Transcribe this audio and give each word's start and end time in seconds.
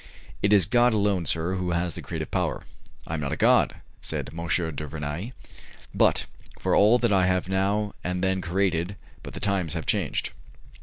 "It 0.41 0.51
is 0.51 0.65
God 0.65 0.93
alone, 0.93 1.27
sir, 1.27 1.53
who 1.57 1.73
has 1.73 1.93
the 1.93 2.01
creative 2.01 2.31
power." 2.31 2.63
"I 3.05 3.13
am 3.13 3.19
not 3.21 3.31
a 3.33 3.37
god," 3.37 3.75
said 4.01 4.31
M. 4.35 4.47
du 4.47 4.87
Vernai, 4.87 5.31
"but 5.93 6.25
for 6.59 6.75
all 6.75 6.97
that 6.97 7.13
I 7.13 7.27
have 7.27 7.47
now 7.47 7.93
and 8.03 8.23
then 8.23 8.41
created 8.41 8.95
but 9.21 9.35
the 9.35 9.39
times 9.39 9.75
have 9.75 9.85
changed." 9.85 10.31